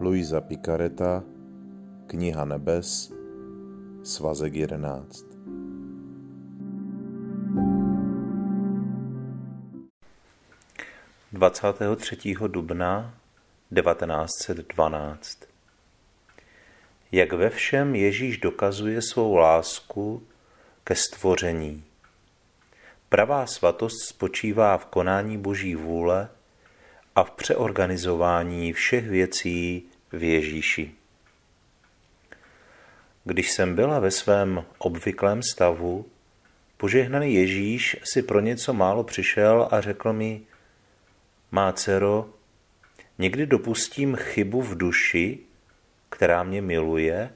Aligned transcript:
Luisa 0.00 0.40
Picareta, 0.40 1.22
Kniha 2.06 2.44
nebes, 2.44 3.12
svazek 4.02 4.54
11. 4.54 5.24
Dvacátého 11.32 11.96
třetího 11.96 12.48
dubna 12.48 13.14
1912 13.74 15.38
Jak 17.12 17.32
ve 17.32 17.50
všem 17.50 17.94
Ježíš 17.94 18.38
dokazuje 18.38 19.02
svou 19.02 19.36
lásku 19.36 20.22
ke 20.84 20.94
stvoření. 20.94 21.84
Pravá 23.08 23.46
svatost 23.46 24.08
spočívá 24.08 24.78
v 24.78 24.86
konání 24.86 25.38
Boží 25.38 25.74
vůle 25.74 26.28
a 27.14 27.24
v 27.24 27.30
přeorganizování 27.30 28.72
všech 28.72 29.08
věcí 29.08 29.89
v 30.12 30.22
Ježíši. 30.22 30.92
Když 33.24 33.50
jsem 33.50 33.74
byla 33.74 33.98
ve 33.98 34.10
svém 34.10 34.64
obvyklém 34.78 35.42
stavu, 35.42 36.06
požehnaný 36.76 37.34
Ježíš 37.34 37.96
si 38.04 38.22
pro 38.22 38.40
něco 38.40 38.74
málo 38.74 39.04
přišel 39.04 39.68
a 39.70 39.80
řekl 39.80 40.12
mi, 40.12 40.40
má 41.50 41.72
dcero, 41.72 42.30
někdy 43.18 43.46
dopustím 43.46 44.16
chybu 44.16 44.62
v 44.62 44.78
duši, 44.78 45.38
která 46.08 46.42
mě 46.42 46.62
miluje, 46.62 47.30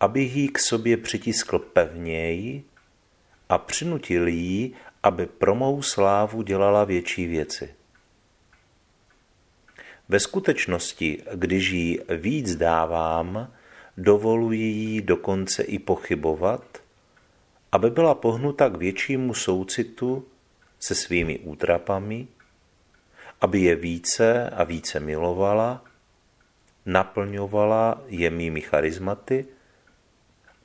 abych 0.00 0.36
ji 0.36 0.48
k 0.48 0.58
sobě 0.58 0.96
přitiskl 0.96 1.58
pevněji 1.58 2.64
a 3.48 3.58
přinutil 3.58 4.28
ji, 4.28 4.72
aby 5.02 5.26
pro 5.26 5.54
mou 5.54 5.82
slávu 5.82 6.42
dělala 6.42 6.84
větší 6.84 7.26
věci. 7.26 7.75
Ve 10.08 10.20
skutečnosti, 10.20 11.22
když 11.34 11.70
jí 11.70 11.98
víc 12.16 12.56
dávám, 12.56 13.52
dovoluji 13.96 14.62
jí 14.62 15.00
dokonce 15.00 15.62
i 15.62 15.78
pochybovat, 15.78 16.78
aby 17.72 17.90
byla 17.90 18.14
pohnuta 18.14 18.68
k 18.68 18.76
většímu 18.76 19.34
soucitu 19.34 20.24
se 20.78 20.94
svými 20.94 21.38
útrapami, 21.38 22.26
aby 23.40 23.60
je 23.60 23.76
více 23.76 24.50
a 24.50 24.64
více 24.64 25.00
milovala, 25.00 25.84
naplňovala 26.86 28.02
je 28.06 28.30
mými 28.30 28.60
charizmaty 28.60 29.46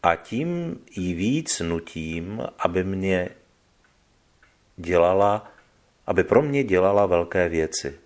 a 0.04 0.16
tím 0.16 0.80
jí 0.96 1.14
víc 1.14 1.60
nutím, 1.60 2.42
aby 2.60 2.84
mě 2.84 3.30
dělala, 4.78 5.52
aby 6.08 6.24
pro 6.24 6.42
mě 6.42 6.64
dělala 6.64 7.06
velké 7.06 7.50
věci. 7.50 8.00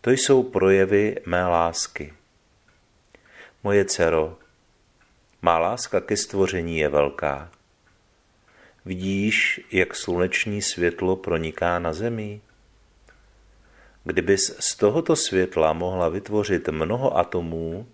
To 0.00 0.10
jsou 0.10 0.42
projevy 0.42 1.16
mé 1.26 1.46
lásky. 1.46 2.14
Moje 3.64 3.84
dcero, 3.84 4.38
má 5.42 5.58
láska 5.58 6.00
ke 6.00 6.16
stvoření 6.16 6.78
je 6.78 6.88
velká. 6.88 7.50
Vidíš, 8.84 9.60
jak 9.72 9.94
sluneční 9.94 10.62
světlo 10.62 11.16
proniká 11.16 11.78
na 11.78 11.92
zemi? 11.92 12.40
Kdybys 14.04 14.56
z 14.60 14.76
tohoto 14.76 15.16
světla 15.16 15.72
mohla 15.72 16.08
vytvořit 16.08 16.68
mnoho 16.68 17.16
atomů, 17.16 17.86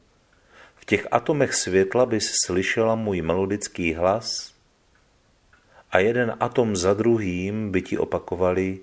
v 0.76 0.84
těch 0.84 1.06
atomech 1.10 1.54
světla 1.54 2.06
bys 2.06 2.32
slyšela 2.44 2.94
můj 2.94 3.22
melodický 3.22 3.94
hlas 3.94 4.54
a 5.90 5.98
jeden 5.98 6.36
atom 6.40 6.76
za 6.76 6.94
druhým 6.94 7.70
by 7.70 7.82
ti 7.82 7.98
opakovali 7.98 8.80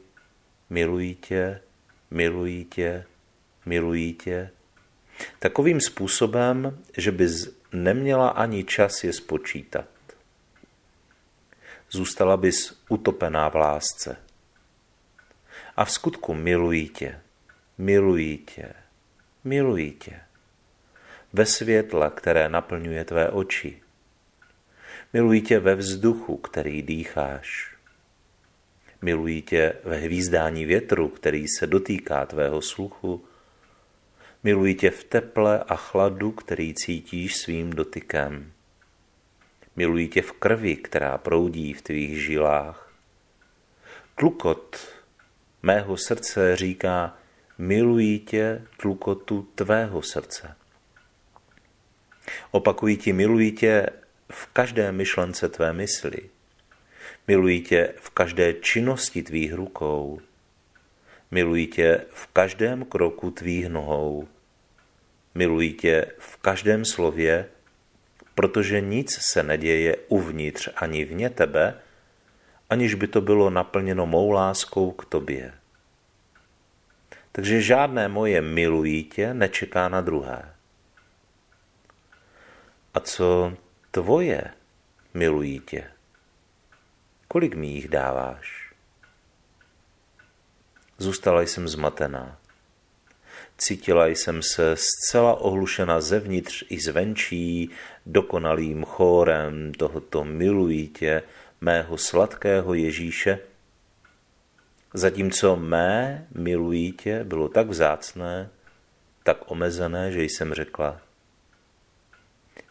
miluji 0.69 1.15
tě, 1.15 1.61
miluji 2.11 2.65
tě, 2.65 3.05
milují 3.65 4.13
tě, 4.13 4.49
takovým 5.39 5.81
způsobem, 5.81 6.79
že 6.97 7.11
bys 7.11 7.49
neměla 7.71 8.29
ani 8.29 8.63
čas 8.63 9.03
je 9.03 9.13
spočítat. 9.13 9.85
Zůstala 11.91 12.37
bys 12.37 12.83
utopená 12.89 13.49
v 13.49 13.55
lásce. 13.55 14.17
A 15.75 15.85
v 15.85 15.91
skutku 15.91 16.33
milují 16.33 16.89
tě, 16.89 17.19
milují 17.77 18.37
tě, 18.37 18.73
milují 19.43 19.91
tě. 19.91 20.19
Ve 21.33 21.45
světle, 21.45 22.11
které 22.15 22.49
naplňuje 22.49 23.05
tvé 23.05 23.29
oči. 23.29 23.81
Milují 25.13 25.41
tě 25.41 25.59
ve 25.59 25.75
vzduchu, 25.75 26.37
který 26.37 26.81
dýcháš. 26.81 27.75
Milují 29.01 29.41
tě 29.41 29.75
ve 29.83 29.97
hvízdání 29.97 30.65
větru, 30.65 31.07
který 31.07 31.47
se 31.47 31.67
dotýká 31.67 32.25
tvého 32.25 32.61
sluchu 32.61 33.25
Miluji 34.43 34.75
tě 34.75 34.91
v 34.91 35.03
teple 35.03 35.63
a 35.63 35.75
chladu, 35.75 36.31
který 36.31 36.73
cítíš 36.73 37.35
svým 37.35 37.69
dotykem. 37.69 38.51
Miluji 39.75 40.07
tě 40.07 40.21
v 40.21 40.31
krvi, 40.31 40.75
která 40.75 41.17
proudí 41.17 41.73
v 41.73 41.81
tvých 41.81 42.21
žilách. 42.21 42.93
Tlukot 44.15 44.77
mého 45.63 45.97
srdce 45.97 46.55
říká, 46.55 47.17
miluji 47.57 48.19
tě 48.19 48.61
tlukotu 48.77 49.47
tvého 49.55 50.01
srdce. 50.01 50.55
Opakuji 52.51 52.97
ti, 52.97 53.13
miluji 53.13 53.51
tě 53.51 53.89
v 54.31 54.45
každé 54.45 54.91
myšlence 54.91 55.49
tvé 55.49 55.73
mysli. 55.73 56.29
Miluji 57.27 57.61
tě 57.61 57.93
v 57.97 58.09
každé 58.09 58.53
činnosti 58.53 59.23
tvých 59.23 59.53
rukou. 59.53 60.21
Miluji 61.33 61.67
tě 61.67 62.05
v 62.09 62.27
každém 62.27 62.85
kroku 62.85 63.31
tvých 63.31 63.69
nohou. 63.69 64.27
Miluji 65.35 65.73
tě 65.73 66.05
v 66.19 66.37
každém 66.37 66.85
slově, 66.85 67.49
protože 68.35 68.81
nic 68.81 69.17
se 69.21 69.43
neděje 69.43 69.97
uvnitř 70.07 70.69
ani 70.75 71.05
vně 71.05 71.29
tebe, 71.29 71.75
aniž 72.69 72.93
by 72.93 73.07
to 73.07 73.21
bylo 73.21 73.49
naplněno 73.49 74.05
mou 74.05 74.31
láskou 74.31 74.91
k 74.91 75.05
tobě. 75.05 75.53
Takže 77.31 77.61
žádné 77.61 78.07
moje 78.07 78.41
milují 78.41 79.03
tě 79.03 79.33
nečeká 79.33 79.89
na 79.89 80.01
druhé. 80.01 80.53
A 82.93 82.99
co 82.99 83.53
tvoje 83.91 84.43
milují 85.13 85.59
tě? 85.59 85.83
Kolik 87.27 87.55
mi 87.55 87.67
jich 87.67 87.87
dáváš? 87.87 88.62
Zůstala 90.97 91.41
jsem 91.41 91.67
zmatená. 91.67 92.37
Cítila 93.57 94.07
jsem 94.07 94.41
se 94.41 94.75
zcela 94.75 95.33
ohlušena 95.33 96.01
zevnitř 96.01 96.63
i 96.69 96.79
zvenčí 96.79 97.69
dokonalým 98.05 98.83
chórem 98.83 99.73
tohoto 99.73 100.23
milují 100.23 100.87
tě, 100.87 101.23
mého 101.61 101.97
sladkého 101.97 102.73
Ježíše, 102.73 103.39
zatímco 104.93 105.55
mé 105.55 106.27
milují 106.35 106.91
tě 106.91 107.23
bylo 107.23 107.49
tak 107.49 107.67
vzácné, 107.67 108.49
tak 109.23 109.51
omezené, 109.51 110.11
že 110.11 110.23
jsem 110.23 110.53
řekla, 110.53 111.01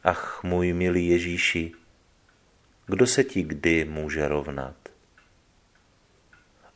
ach 0.04 0.40
můj 0.44 0.72
milý 0.72 1.08
Ježíši, 1.08 1.72
kdo 2.86 3.06
se 3.06 3.24
ti 3.24 3.42
kdy 3.42 3.84
může 3.84 4.28
rovnat? 4.28 4.91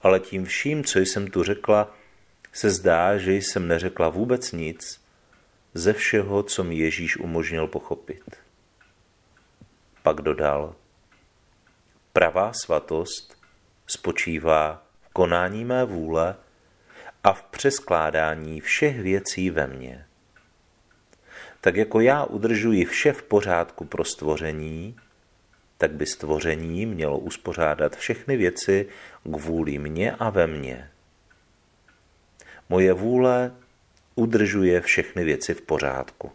Ale 0.06 0.20
tím 0.20 0.44
vším, 0.44 0.84
co 0.84 0.98
jsem 0.98 1.26
tu 1.26 1.42
řekla, 1.42 1.96
se 2.52 2.70
zdá, 2.70 3.18
že 3.18 3.32
jsem 3.32 3.68
neřekla 3.68 4.08
vůbec 4.08 4.52
nic 4.52 5.00
ze 5.74 5.92
všeho, 5.92 6.42
co 6.42 6.64
mi 6.64 6.76
Ježíš 6.76 7.16
umožnil 7.16 7.66
pochopit. 7.66 8.36
Pak 10.02 10.20
dodal, 10.20 10.74
pravá 12.12 12.52
svatost 12.52 13.36
spočívá 13.86 14.82
v 15.02 15.12
konání 15.12 15.64
mé 15.64 15.84
vůle 15.84 16.36
a 17.24 17.32
v 17.32 17.42
přeskládání 17.42 18.60
všech 18.60 19.00
věcí 19.00 19.50
ve 19.50 19.66
mně. 19.66 20.06
Tak 21.60 21.76
jako 21.76 22.00
já 22.00 22.24
udržuji 22.24 22.84
vše 22.84 23.12
v 23.12 23.22
pořádku 23.22 23.84
pro 23.84 24.04
stvoření, 24.04 24.96
tak 25.78 25.92
by 25.92 26.06
stvoření 26.06 26.86
mělo 26.86 27.18
uspořádat 27.18 27.96
všechny 27.96 28.36
věci 28.36 28.88
k 29.24 29.36
vůli 29.36 29.78
mě 29.78 30.12
a 30.12 30.30
ve 30.30 30.46
mně. 30.46 30.90
Moje 32.68 32.92
vůle 32.92 33.52
udržuje 34.14 34.80
všechny 34.80 35.24
věci 35.24 35.54
v 35.54 35.60
pořádku. 35.60 36.32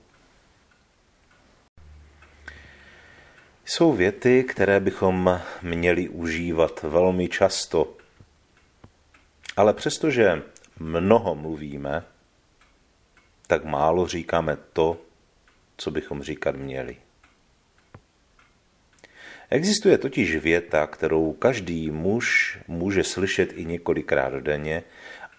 Jsou 3.65 3.93
věty, 3.93 4.43
které 4.43 4.79
bychom 4.79 5.41
měli 5.61 6.09
užívat 6.09 6.83
velmi 6.83 7.29
často, 7.29 7.97
ale 9.57 9.73
přestože 9.73 10.41
mnoho 10.79 11.35
mluvíme, 11.35 12.03
tak 13.47 13.65
málo 13.65 14.07
říkáme 14.07 14.57
to, 14.73 15.01
co 15.77 15.91
bychom 15.91 16.23
říkat 16.23 16.55
měli. 16.55 16.97
Existuje 19.51 19.97
totiž 19.97 20.35
věta, 20.35 20.87
kterou 20.87 21.33
každý 21.33 21.91
muž 21.91 22.57
může 22.67 23.03
slyšet 23.03 23.53
i 23.53 23.65
několikrát 23.65 24.33
denně 24.33 24.83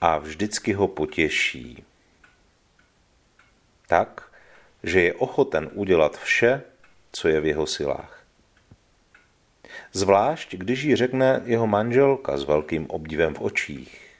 a 0.00 0.18
vždycky 0.18 0.72
ho 0.72 0.88
potěší. 0.88 1.84
tak, 3.86 4.32
že 4.82 5.00
je 5.00 5.14
ochoten 5.14 5.70
udělat 5.72 6.18
vše, 6.18 6.62
co 7.12 7.28
je 7.28 7.40
v 7.40 7.46
jeho 7.46 7.66
silách. 7.66 8.24
Zvlášť, 9.92 10.54
když 10.54 10.82
jí 10.82 10.96
řekne 10.96 11.42
jeho 11.44 11.66
manželka 11.66 12.36
s 12.36 12.44
velkým 12.44 12.90
obdivem 12.90 13.34
v 13.34 13.40
očích. 13.40 14.16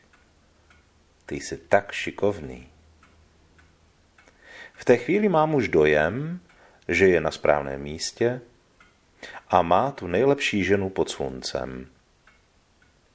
Ty 1.27 1.35
jsi 1.35 1.57
tak 1.57 1.93
šikovný. 1.93 2.69
V 4.75 4.85
té 4.85 4.97
chvíli 4.97 5.29
mám 5.29 5.55
už 5.55 5.69
dojem, 5.69 6.41
že 6.89 7.09
je 7.09 7.21
na 7.21 7.31
správném 7.31 7.83
místě 7.83 8.41
a 9.49 9.63
má 9.63 9.91
tu 9.91 10.07
nejlepší 10.07 10.65
ženu 10.65 10.91
pod 10.91 11.11
sluncem, 11.11 11.87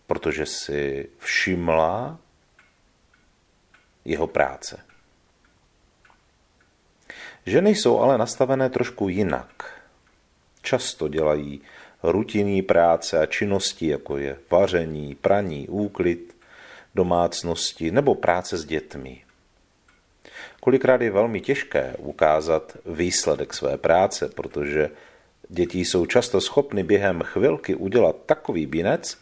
protože 0.07 0.45
si 0.45 1.09
všimla 1.17 2.19
jeho 4.05 4.27
práce. 4.27 4.79
Ženy 7.45 7.69
jsou 7.69 7.99
ale 7.99 8.17
nastavené 8.17 8.69
trošku 8.69 9.09
jinak. 9.09 9.81
Často 10.61 11.07
dělají 11.07 11.61
rutinní 12.03 12.61
práce 12.61 13.19
a 13.19 13.25
činnosti, 13.25 13.87
jako 13.87 14.17
je 14.17 14.37
vaření, 14.51 15.15
praní, 15.15 15.67
úklid, 15.67 16.35
domácnosti 16.95 17.91
nebo 17.91 18.15
práce 18.15 18.57
s 18.57 18.65
dětmi. 18.65 19.23
Kolikrát 20.59 21.01
je 21.01 21.11
velmi 21.11 21.41
těžké 21.41 21.95
ukázat 21.97 22.77
výsledek 22.85 23.53
své 23.53 23.77
práce, 23.77 24.29
protože 24.29 24.89
děti 25.49 25.79
jsou 25.79 26.05
často 26.05 26.41
schopny 26.41 26.83
během 26.83 27.21
chvilky 27.21 27.75
udělat 27.75 28.15
takový 28.25 28.65
binec, 28.65 29.17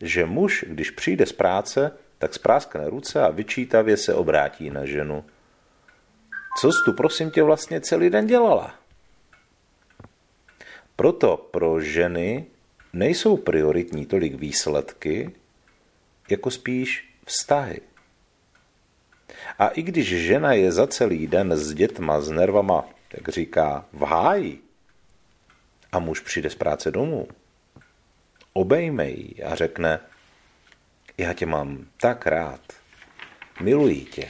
že 0.00 0.26
muž, 0.26 0.64
když 0.68 0.90
přijde 0.90 1.26
z 1.26 1.32
práce, 1.32 1.92
tak 2.18 2.34
spráskne 2.34 2.90
ruce 2.90 3.22
a 3.22 3.30
vyčítavě 3.30 3.96
se 3.96 4.14
obrátí 4.14 4.70
na 4.70 4.84
ženu. 4.84 5.24
Co 6.60 6.72
jsi 6.72 6.78
tu, 6.84 6.92
prosím 6.92 7.30
tě, 7.30 7.42
vlastně 7.42 7.80
celý 7.80 8.10
den 8.10 8.26
dělala? 8.26 8.74
Proto 10.96 11.48
pro 11.50 11.80
ženy 11.80 12.46
nejsou 12.92 13.36
prioritní 13.36 14.06
tolik 14.06 14.34
výsledky, 14.34 15.30
jako 16.30 16.50
spíš 16.50 17.14
vztahy. 17.24 17.80
A 19.58 19.68
i 19.68 19.82
když 19.82 20.08
žena 20.08 20.52
je 20.52 20.72
za 20.72 20.86
celý 20.86 21.26
den 21.26 21.56
s 21.56 21.74
dětma, 21.74 22.20
s 22.20 22.30
nervama, 22.30 22.84
jak 23.12 23.28
říká, 23.28 23.84
v 23.92 24.02
háji, 24.02 24.62
a 25.92 25.98
muž 25.98 26.20
přijde 26.20 26.50
z 26.50 26.54
práce 26.54 26.90
domů, 26.90 27.28
obejme 28.52 29.08
ji 29.08 29.42
a 29.42 29.54
řekne, 29.54 30.00
já 31.18 31.32
tě 31.32 31.46
mám 31.46 31.86
tak 32.00 32.26
rád, 32.26 32.60
miluji 33.60 34.04
tě. 34.04 34.28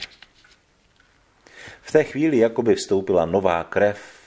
V 1.81 1.91
té 1.91 2.03
chvíli 2.03 2.37
jakoby 2.37 2.75
vstoupila 2.75 3.25
nová 3.25 3.63
krev 3.63 4.21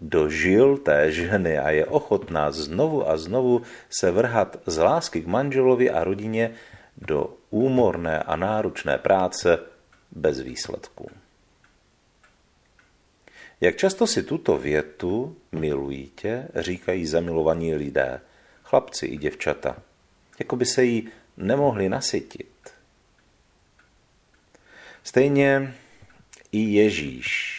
do 0.00 0.28
žil 0.28 0.76
té 0.76 1.12
ženy 1.12 1.58
a 1.58 1.70
je 1.70 1.86
ochotná 1.86 2.50
znovu 2.50 3.08
a 3.08 3.16
znovu 3.16 3.62
se 3.90 4.10
vrhat 4.10 4.56
z 4.66 4.78
lásky 4.78 5.22
k 5.22 5.26
manželovi 5.26 5.90
a 5.90 6.04
rodině 6.04 6.54
do 6.96 7.36
úmorné 7.50 8.22
a 8.22 8.36
náročné 8.36 8.98
práce 8.98 9.58
bez 10.10 10.40
výsledků. 10.40 11.10
Jak 13.60 13.76
často 13.76 14.06
si 14.06 14.22
tuto 14.22 14.58
větu 14.58 15.36
milují 15.52 16.10
tě, 16.14 16.48
říkají 16.54 17.06
zamilovaní 17.06 17.74
lidé, 17.74 18.20
chlapci 18.62 19.06
i 19.06 19.16
děvčata, 19.16 19.76
jako 20.38 20.56
by 20.56 20.66
se 20.66 20.84
jí 20.84 21.08
nemohli 21.36 21.88
nasytit. 21.88 22.50
Stejně 25.02 25.74
i 26.52 26.58
Ježíš 26.58 27.56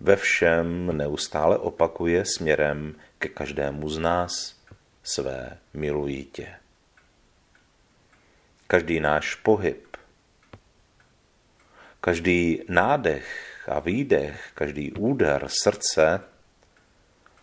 ve 0.00 0.16
všem 0.16 0.96
neustále 0.96 1.58
opakuje 1.58 2.24
směrem 2.24 2.94
ke 3.18 3.28
každému 3.28 3.88
z 3.88 3.98
nás 3.98 4.60
své 5.02 5.58
milují 5.74 6.24
tě. 6.24 6.48
Každý 8.66 9.00
náš 9.00 9.34
pohyb, 9.34 9.96
každý 12.00 12.62
nádech 12.68 13.55
a 13.68 13.80
výdech, 13.80 14.50
každý 14.54 14.92
úder 14.92 15.44
srdce 15.48 16.20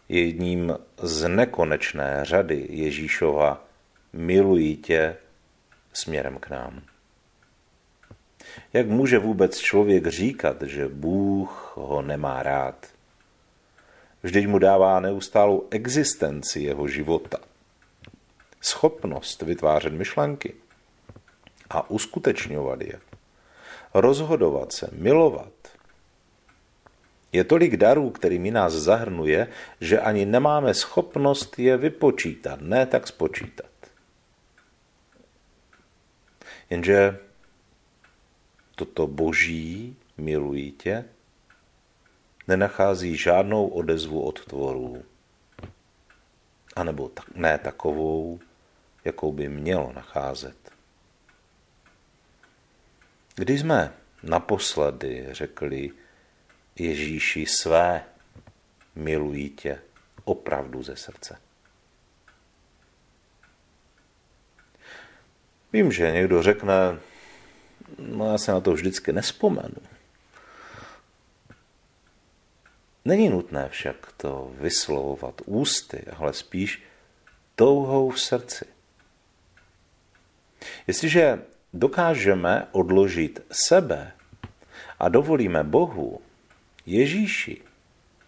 je 0.10 0.26
jedním 0.26 0.78
z 0.98 1.28
nekonečné 1.28 2.20
řady 2.26 2.68
Ježíšova 2.70 3.66
milují 4.14 4.78
tě 4.78 5.16
směrem 5.94 6.38
k 6.40 6.50
nám. 6.50 6.82
Jak 8.74 8.88
může 8.88 9.20
vůbec 9.20 9.58
člověk 9.58 10.08
říkat, 10.08 10.62
že 10.62 10.88
Bůh 10.88 11.74
ho 11.76 12.02
nemá 12.02 12.44
rád? 12.44 12.88
Vždyť 14.24 14.48
mu 14.48 14.60
dává 14.60 15.00
neustálou 15.00 15.68
existenci 15.72 16.60
jeho 16.60 16.88
života. 16.88 17.38
Schopnost 18.62 19.42
vytvářet 19.42 19.94
myšlenky 19.94 20.54
a 21.70 21.90
uskutečňovat 21.90 22.82
je. 22.82 23.00
Rozhodovat 23.94 24.72
se, 24.72 24.90
milovat. 24.92 25.63
Je 27.34 27.44
tolik 27.44 27.78
darů, 27.78 28.10
kterými 28.10 28.52
nás 28.52 28.74
zahrnuje, 28.74 29.48
že 29.82 30.00
ani 30.00 30.26
nemáme 30.26 30.74
schopnost 30.74 31.60
je 31.60 31.78
vypočítat, 31.78 32.62
ne 32.62 32.86
tak 32.86 33.08
spočítat. 33.08 33.70
Jenže 36.70 37.20
toto 38.76 39.08
boží 39.08 39.96
milují 40.18 40.72
tě 40.72 41.06
nenachází 42.48 43.18
žádnou 43.18 43.68
odezvu 43.68 44.22
od 44.22 44.46
tvorů. 44.46 45.04
A 46.76 46.84
nebo 46.84 47.12
ne 47.36 47.58
takovou, 47.58 48.40
jakou 49.06 49.32
by 49.32 49.50
mělo 49.50 49.94
nacházet. 49.94 50.72
Když 53.36 53.60
jsme 53.60 53.94
naposledy 54.24 55.28
řekli 55.32 55.92
Ježíši 56.76 57.46
své, 57.46 58.04
milují 58.96 59.50
tě 59.50 59.80
opravdu 60.24 60.84
ze 60.84 60.96
srdce. 60.96 61.40
Vím, 65.74 65.92
že 65.92 66.12
někdo 66.12 66.44
řekne, 66.44 66.74
no 67.98 68.32
já 68.32 68.38
se 68.38 68.52
na 68.52 68.62
to 68.62 68.72
vždycky 68.72 69.14
nespomenu. 69.14 69.76
Není 73.06 73.30
nutné 73.30 73.70
však 73.70 74.12
to 74.18 74.52
vyslovovat 74.60 75.42
ústy, 75.46 76.06
ale 76.18 76.34
spíš 76.34 76.84
touhou 77.56 78.10
v 78.10 78.22
srdci. 78.22 78.66
Jestliže 80.88 81.42
dokážeme 81.74 82.68
odložit 82.72 83.44
sebe 83.52 84.12
a 85.00 85.10
dovolíme 85.10 85.64
Bohu, 85.64 86.22
Ježíši, 86.86 87.62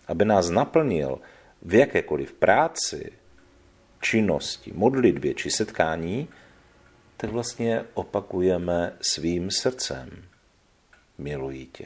aby 0.08 0.26
nás 0.26 0.50
naplnil 0.50 1.20
v 1.62 1.74
jakékoliv 1.74 2.34
práci, 2.34 3.12
činnosti, 4.02 4.72
modlitbě 4.74 5.34
či 5.34 5.52
setkání, 5.52 6.30
tak 7.18 7.30
vlastně 7.30 7.86
opakujeme 7.94 8.98
svým 9.02 9.52
srdcem. 9.52 10.24
Miluji 11.18 11.66
tě. 11.66 11.86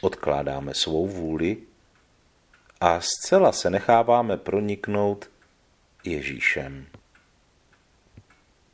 Odkládáme 0.00 0.74
svou 0.74 1.06
vůli 1.06 1.56
a 2.80 3.00
zcela 3.00 3.52
se 3.52 3.70
necháváme 3.70 4.36
proniknout 4.36 5.30
Ježíšem. 6.04 6.86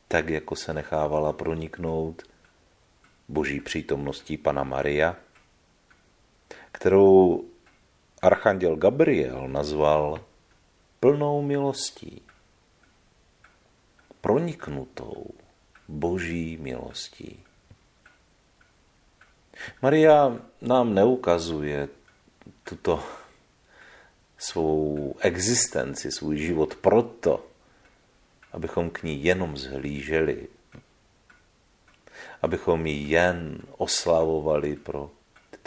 Tak, 0.07 0.29
jako 0.29 0.55
se 0.55 0.73
nechávala 0.73 1.33
proniknout 1.33 2.23
boží 3.27 3.59
přítomností 3.59 4.37
Pana 4.37 4.63
Maria, 4.63 5.15
kterou 6.71 7.43
archanděl 8.21 8.75
Gabriel 8.75 9.47
nazval 9.47 10.19
plnou 10.99 11.41
milostí 11.41 12.21
proniknutou 14.21 15.25
boží 15.87 16.57
milostí. 16.57 17.39
Maria 19.81 20.35
nám 20.61 20.93
neukazuje 20.93 21.89
tuto 22.63 23.03
svou 24.37 25.15
existenci, 25.19 26.11
svůj 26.11 26.37
život 26.37 26.75
proto, 26.75 27.45
abychom 28.51 28.89
k 28.89 29.03
ní 29.03 29.23
jenom 29.23 29.57
zhlíželi, 29.57 30.47
abychom 32.41 32.85
ji 32.85 33.09
jen 33.09 33.57
oslavovali 33.77 34.75
pro 34.75 35.11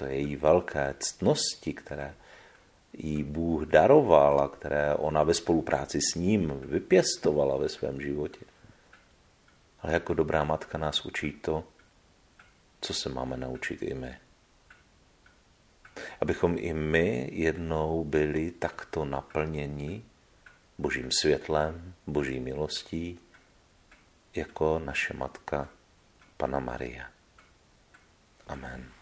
to 0.00 0.06
její 0.06 0.36
velké 0.36 0.94
ctnosti, 0.98 1.74
které 1.74 2.14
jí 2.92 3.24
Bůh 3.24 3.66
daroval 3.66 4.40
a 4.40 4.48
které 4.48 4.94
ona 4.94 5.22
ve 5.22 5.34
spolupráci 5.34 6.00
s 6.00 6.14
ním 6.14 6.60
vypěstovala 6.60 7.56
ve 7.56 7.68
svém 7.68 8.00
životě. 8.00 8.40
Ale 9.80 9.92
jako 9.92 10.14
dobrá 10.14 10.44
matka 10.44 10.78
nás 10.78 11.04
učí 11.04 11.32
to, 11.32 11.64
co 12.80 12.94
se 12.94 13.08
máme 13.08 13.36
naučit 13.36 13.82
i 13.82 13.94
my. 13.94 14.18
Abychom 16.20 16.56
i 16.58 16.72
my 16.72 17.28
jednou 17.32 18.04
byli 18.04 18.50
takto 18.50 19.04
naplněni 19.04 20.04
božím 20.78 21.10
světlem, 21.10 21.94
boží 22.06 22.40
milostí, 22.40 23.18
jako 24.34 24.78
naše 24.78 25.14
matka 25.14 25.68
Pana 26.36 26.58
Maria. 26.60 27.10
Amen. 28.46 28.99